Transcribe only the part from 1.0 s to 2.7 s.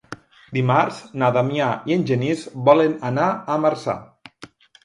na Damià i en Genís